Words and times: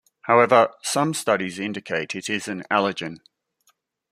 However, 0.21 0.73
some 0.81 1.13
studies 1.13 1.59
indicate 1.59 2.15
it 2.15 2.27
is 2.27 2.47
an 2.47 2.63
allergen. 2.71 3.17